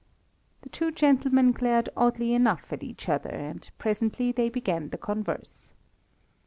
The 0.63 0.69
two 0.69 0.89
gentlemen 0.91 1.51
glared 1.51 1.89
oddly 1.95 2.33
enough 2.33 2.73
at 2.73 2.81
each 2.81 3.07
other, 3.07 3.29
and 3.29 3.69
presently 3.77 4.31
they 4.31 4.49
began 4.49 4.89
to 4.89 4.97
converse. 4.97 5.73